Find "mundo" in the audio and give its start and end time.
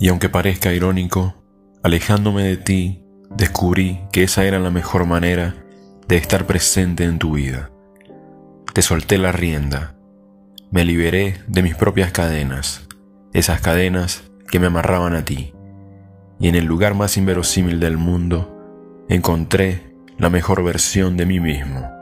17.98-18.56